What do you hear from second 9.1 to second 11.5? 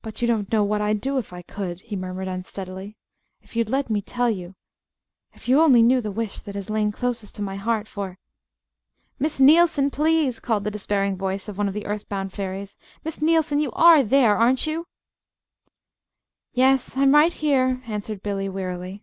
"Miss Neilson, please," called the despairing voice